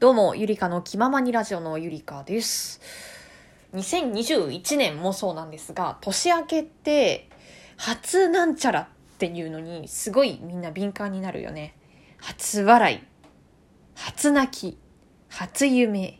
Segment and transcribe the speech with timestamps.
[0.00, 2.80] どうも、ゆりかの気ままにラジオのゆりかです。
[3.74, 7.28] 2021年もそうなんですが、年明けって、
[7.76, 8.86] 初なんちゃらっ
[9.18, 11.76] ていうのに、すごいみんな敏感になるよね。
[12.16, 13.00] 初笑い、
[13.94, 14.78] 初泣き、
[15.28, 16.18] 初夢、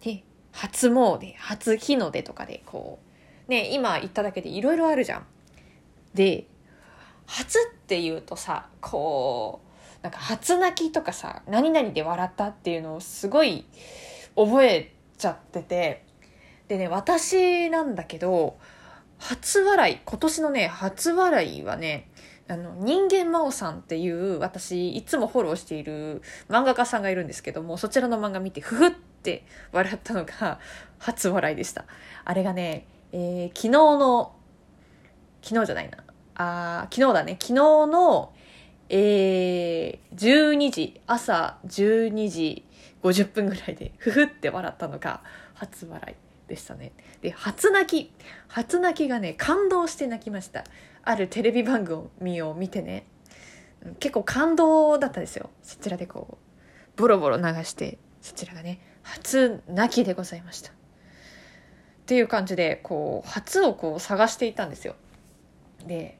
[0.00, 0.22] で、
[0.52, 3.00] 初詣、初日の出とかで、こ
[3.48, 5.26] う、ね、今言っただけでいろいろあるじゃん。
[6.14, 6.46] で、
[7.26, 9.67] 初っていうとさ、こう、
[10.02, 13.64] なんか初泣きとかさ何々で笑ったっていうのをすごい
[14.36, 16.04] 覚えちゃってて
[16.68, 18.58] でね私なんだけど
[19.18, 22.08] 初笑い今年のね初笑いはね
[22.48, 30.58] あの人間真央さんっていう私いつもフォローしている漫画家さんがいるんですけどもそちらの漫画見てふふって笑ったのが
[30.98, 31.84] 初笑いでした。
[32.24, 34.32] あれがね、えー昨日の
[35.42, 35.98] 昨日じゃないな。
[36.36, 37.36] あ昨日だね。
[37.40, 38.32] 昨日の
[38.90, 42.64] えー、12時、朝12時
[43.02, 45.22] 50分ぐらいで、ふふって笑ったのが
[45.54, 46.92] 初笑いでしたね。
[47.20, 48.12] で、初泣き。
[48.48, 50.64] 初泣きがね、感動して泣きました。
[51.02, 53.06] あるテレビ番組を見てね、
[54.00, 55.50] 結構感動だったですよ。
[55.62, 56.38] そちらでこ
[56.96, 60.70] う、ボロボロ流して、そちらがね、初泣きでございました。
[60.70, 60.74] っ
[62.06, 64.96] ていう感じで、こう、初をこう探していたんですよ。
[65.86, 66.18] で、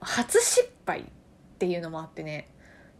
[0.00, 1.04] 初失敗
[1.60, 2.48] っていうのもあってね。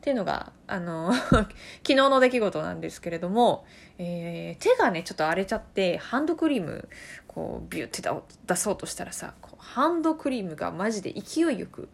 [0.01, 1.49] っていうのがあの 昨
[1.89, 3.65] 日の出来事なんですけれども、
[3.97, 6.89] えー手がねちょっと荒れちゃってハンドクリーム
[7.27, 8.11] こうビューって出
[8.47, 11.89] 出そうとしたらさこうハンドクリームがマジで勢いよく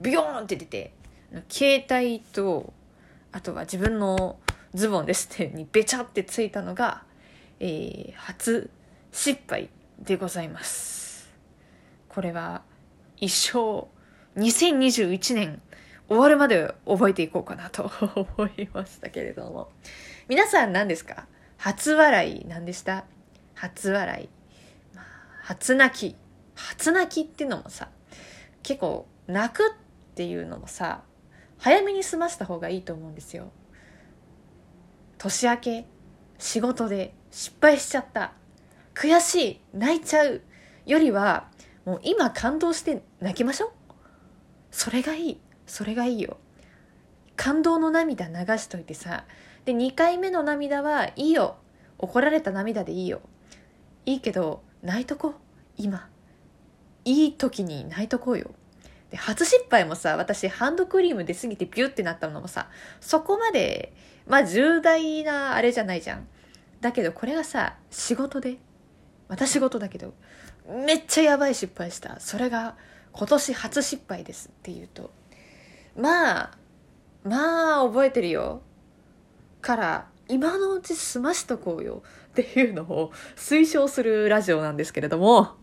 [0.00, 0.92] ビヨーンって出て
[1.48, 2.72] 携帯と
[3.30, 4.40] あとは自分の
[4.74, 7.04] ズボンですってにべちゃってついたのが、
[7.60, 8.70] えー初
[9.12, 9.68] 失敗
[10.00, 11.32] でございます。
[12.08, 12.62] これは
[13.16, 13.88] 一生
[14.36, 15.60] 2021年
[16.08, 17.90] 終わるまで覚えていこうかなと
[18.36, 19.70] 思いましたけれども。
[20.28, 21.26] 皆さん何ですか？
[21.58, 23.04] 初笑い何でした？
[23.54, 24.28] 初笑い、
[24.94, 25.04] まあ
[25.42, 26.16] 初泣き。
[26.54, 27.88] 初泣きっていうのもさ
[28.62, 31.02] 結構泣くっていうのもさ
[31.58, 33.50] 早めに済ませた方がいいと思うんですよ。
[35.18, 35.86] 年明け
[36.38, 38.32] 仕事で失敗しちゃった
[38.94, 40.42] 悔しい泣いちゃう
[40.86, 41.48] よりは
[41.84, 43.70] もう今感動して泣きましょう。
[44.70, 45.40] それがいい。
[45.68, 46.38] それがいいよ。
[47.36, 49.24] 感動の涙流しといてさ。
[49.64, 51.56] で2回目の涙はいいよ。
[51.98, 53.20] 怒られた涙でいいよ。
[54.06, 55.34] いいけど泣いとこう。
[55.76, 56.08] 今。
[57.04, 58.50] いい時に泣いとこうよ。
[59.10, 62.68] で初失敗もさ私ハンドクリーム出過ぎてピュってなったのもさ
[63.00, 63.94] そこまで
[64.26, 66.26] まあ重大なあれじゃないじゃん。
[66.80, 68.56] だけどこれがさ仕事で。
[69.28, 70.14] また仕事だけど。
[70.86, 72.20] めっちゃやばい失敗した。
[72.20, 72.76] それが
[73.12, 75.10] 今年初失敗ですっていうと
[75.98, 76.50] まあ
[77.24, 78.62] まあ覚えてるよ。
[79.60, 85.56] から今のうち済ましとこうよっていうのを推奨するラジオなんですけれども。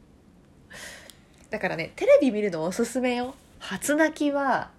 [1.49, 3.33] だからねテレビ見るのおすすめよ。
[3.59, 4.69] 初泣きは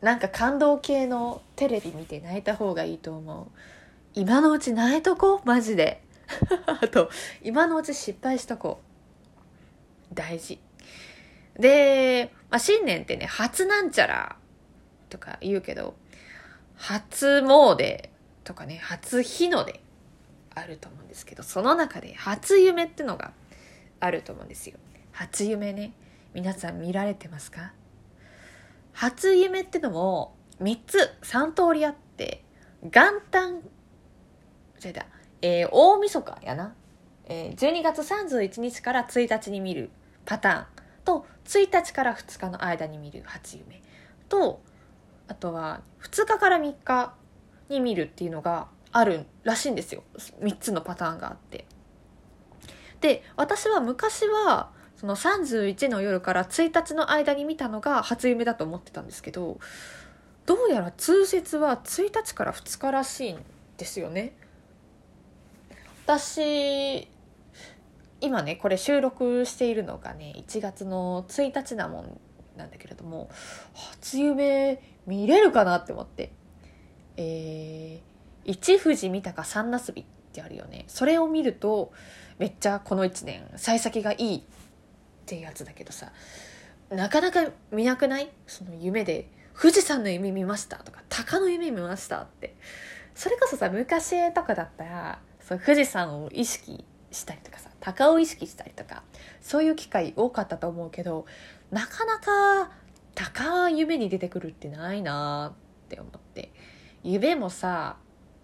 [0.00, 3.46] なんか感動系のテレビ見て泣いた方がいいと思う。
[4.14, 6.02] 今のうち泣いとこうマジで。
[6.80, 7.10] あと
[7.42, 8.80] 今のうち失敗しとこ
[10.10, 10.14] う。
[10.14, 10.58] 大事。
[11.58, 14.36] で、まあ、新年ってね初なんちゃら
[15.10, 15.94] とか言うけど
[16.76, 18.08] 初詣
[18.44, 19.80] とかね初日の出
[20.54, 23.32] あると思うんですけどその中で初夢ってのが
[24.00, 24.78] あると思うんですよ。
[25.12, 25.92] 初夢ね
[26.32, 27.72] 皆さん見られてますか？
[28.92, 32.42] 初夢ってのも3つ3通りあって
[32.82, 33.62] 元旦
[34.78, 35.06] じゃだ、
[35.42, 36.74] えー大晦日やな、
[37.26, 39.90] えー12月31日から1日に見る
[40.24, 40.66] パターン
[41.04, 43.82] と1日から2日の間に見る初夢
[44.28, 44.62] と
[45.30, 47.14] あとは2日から3日
[47.68, 50.02] に見るっていうのがあるらしいんですよ。
[50.42, 51.66] 3つのパターンがあって。
[53.00, 59.58] で私は昔はその31の夜から1日の間に見たのが初夢だと思ってたんですけど
[60.44, 63.38] どうやら通説は1日から2日らしいん
[63.78, 64.32] ですよね。
[66.06, 67.08] 私
[68.20, 72.20] 今ねこれ収録しているのがね1月の1日なもん
[72.56, 73.30] なんだけれども
[73.74, 76.32] 初夢見れるかなって思って。
[77.16, 80.84] えー、一富士見たか三なすびってあるよね。
[80.88, 81.92] それを見ると
[82.38, 84.42] めっちゃこの1年幸先がいいっ
[85.26, 86.12] ていうやつだけどさ
[86.88, 88.30] なかなか見なくない？
[88.46, 89.28] その夢で
[89.60, 92.54] 富士山の夢見ましたとか鷹の夢見ましたって。
[93.14, 99.02] それこそさ昔とかだったらそう富士山を意識したりとかさ鷹を意識したりとか
[99.42, 101.26] そういう機会多かったと思うけど
[101.70, 102.70] なかなか
[103.14, 106.52] 鷹夢に出てくるってないなって思って。
[107.02, 107.96] 夢もさ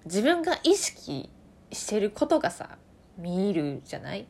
[0.06, 1.28] 自分が意識
[1.72, 2.78] してることがさ
[3.18, 4.22] 見るじゃない、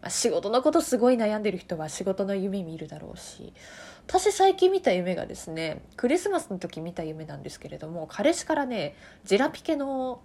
[0.00, 3.52] まあ、仕事のことすごい悩んでる人は仕事の夢見るだろうし。
[4.08, 8.94] 私最近見た夢がですねクリスマスの時見た夢なんですけれども彼氏からね
[9.24, 10.22] ジェラピケの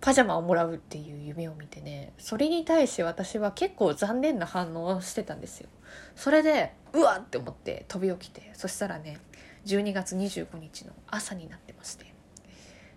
[0.00, 5.68] パジャマをもらうっていう夢を見てねそれに対して私は結構残念な反応をしてたんですよ。
[6.14, 9.18] それでうわって思って飛び起きてそしたらね
[9.66, 12.14] 12月25日の朝になってまして。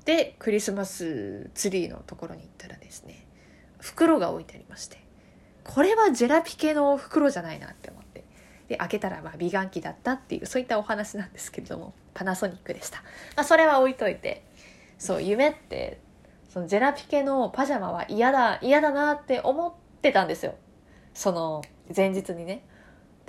[0.06, 3.28] でクリスマスツリーのところに行ったらですね
[3.80, 4.98] 袋が置いてありまして。
[5.63, 8.24] これはジェラピケの袋じゃないなって思って。
[8.69, 13.00] で開けたらまあ美顔器だったっていうそういったお話なんですけれどもパナソニックでした、
[13.36, 14.44] まあ、それは置いといて
[15.00, 16.00] そう夢って
[16.50, 20.56] そのジェラピケのパジャマは嫌だ嫌だなって思ってたんですよ。
[21.13, 21.62] その
[21.95, 22.63] 前日にね。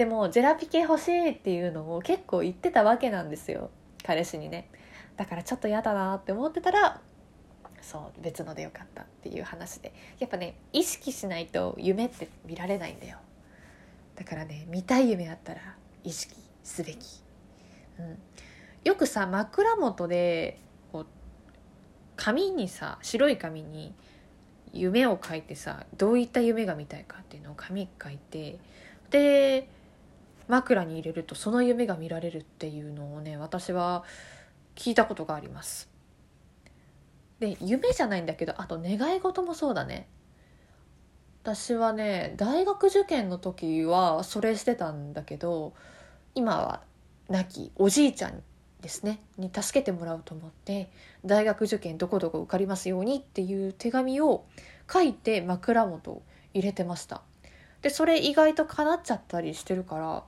[0.00, 3.69] でもジェラピケ欲しいっていうのを結構言ってたわけなんですよ。
[4.02, 4.70] 彼氏にね。
[5.19, 7.02] だからちょっと嫌だなって思ってたら
[7.82, 9.93] そう別のでよかったっていう話で。
[10.19, 13.19] やっぱね意識しないと夢って見られないんだよ。
[14.14, 15.61] だからね見たい夢あったら
[16.02, 17.23] 意識すべき、
[17.99, 18.19] うん、
[18.82, 20.61] よくさ枕元で
[20.93, 21.06] こう
[22.17, 23.93] 紙にさ白い紙に
[24.73, 28.58] 夢を書いてさどういった夢が見たいかっていうのを紙書いて
[29.11, 29.69] で
[30.50, 34.05] 枕に入れるとその夢が見られるっていうのをね私は
[34.75, 35.88] 聞いたことがあります。
[37.38, 40.08] で夢じゃないんだけどあと願い事もそうだね。
[41.43, 45.73] 私はね大学受験の時はそれしてたんだけど
[46.35, 46.82] 今は
[47.31, 48.43] 亡きおじいちゃん
[48.82, 49.20] ですね。
[49.38, 50.91] に助けてもらうと思って
[51.25, 54.44] 大学受験どこどこ受かりますようにっていう手紙を
[54.93, 57.23] 書いて枕元入れてました。
[57.82, 60.25] でそれ意外と叶っちゃったりしてるから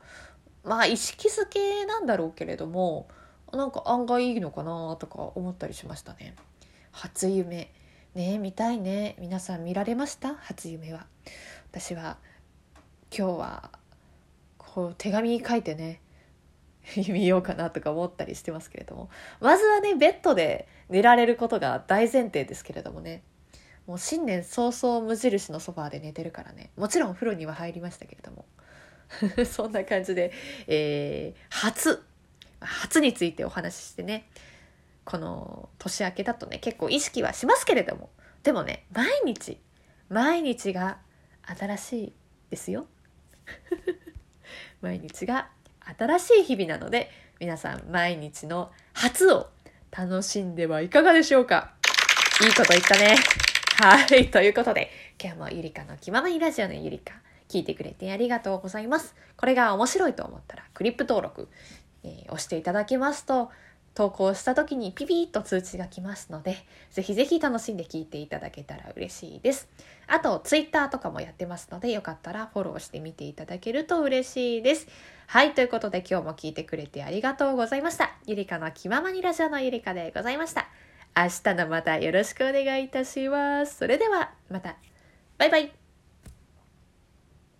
[0.64, 3.08] まあ意識づけなんだろうけれども
[3.52, 6.34] なんか案外いいのかなとか思ったりしましたね。
[6.90, 7.70] 初夢。
[8.14, 9.16] ね見たいね。
[9.18, 10.34] 皆さん見られました？
[10.36, 11.06] 初夢は。
[11.70, 12.16] 私は
[13.16, 13.70] 今日は
[14.56, 16.00] こう手紙書いてね
[17.08, 19.10] 見ようかなとか思ったりしてますけれども。
[19.40, 23.22] まずはねベッドで寝られることが大前提ですけれどもね。
[23.86, 26.70] もう新年早々無印のソファーで寝てるからね。
[26.76, 28.44] もちろんお風呂には入りましたけれども。
[29.44, 30.32] そんな感じで、
[30.66, 32.02] えー、初。
[32.60, 34.28] 初についてお話ししてね。
[35.04, 38.10] この年明けだとね結構意識はしますけれども。
[38.42, 39.60] でもね毎日
[40.08, 40.98] 毎日が
[41.44, 42.12] 新しい
[42.50, 42.86] ですよ。
[44.80, 45.50] 毎日が
[45.98, 49.50] 新しい日々なので皆さん毎日の初を
[49.90, 51.74] 楽しんではいかがでしょうか。
[52.40, 53.16] いいこと言ったね。
[53.80, 54.90] はいということで
[55.20, 57.14] 今日もゆりかの気ままにラジオのゆりか
[57.48, 61.48] 聞いてくれてありがとうございますこれが面白いと思ったらクリップ登録、
[62.04, 63.50] えー、押していただきますと
[63.94, 66.56] 投稿した時にピピッと通知が来ますので、
[66.90, 69.68] ぜひぜひ楽しんで聞いていただけたら嬉しいです。
[70.06, 74.88] あと、ツイッターとかもやってますので、よかったらフォローしてみていただけると嬉しいです。
[75.26, 78.12] はい、ということで今日も聞いてくれてありがとうございました。
[78.26, 80.68] ゆりかの気ままにラジオのゆりかでございました。
[81.16, 83.76] 明日のまたよろしくお願いいたします。
[83.76, 84.76] それでは、また。
[85.38, 85.81] バイバイ。